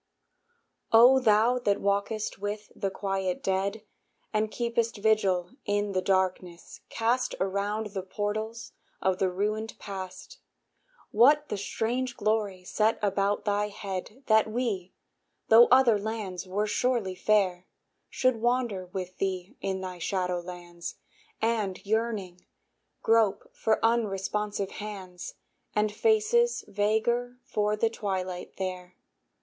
O 0.91 1.19
thou 1.19 1.59
that 1.59 1.79
walkest 1.79 2.39
with 2.39 2.71
the 2.75 2.89
quiet 2.89 3.43
dead, 3.43 3.83
And 4.33 4.49
keepest 4.49 4.97
vigil 4.97 5.51
in 5.63 5.91
the 5.91 6.01
darkness 6.01 6.81
cast 6.89 7.35
Around 7.39 7.91
the 7.93 8.01
portals 8.01 8.71
of 8.99 9.19
the 9.19 9.29
ruined 9.29 9.77
past, 9.77 10.39
What 11.11 11.49
the 11.49 11.55
strange 11.57 12.17
glory 12.17 12.63
set 12.63 12.97
about 13.03 13.45
thy 13.45 13.67
head, 13.67 14.23
That 14.25 14.49
we, 14.51 14.95
tho' 15.49 15.67
other 15.69 15.99
lands 15.99 16.47
were 16.47 16.65
surely 16.65 17.13
fair, 17.13 17.67
Should 18.09 18.37
wander 18.41 18.87
with 18.87 19.19
thee 19.19 19.55
in 19.61 19.81
thy 19.81 19.99
shadow 19.99 20.39
lands, 20.39 20.95
And, 21.43 21.79
yearning, 21.85 22.47
grope 23.03 23.51
for 23.53 23.77
unresponsive 23.85 24.71
hands, 24.71 25.35
And 25.75 25.91
faces 25.91 26.65
vaguer 26.67 27.37
for 27.43 27.75
the 27.75 27.91
twilight 27.91 28.57
there? 28.57 28.95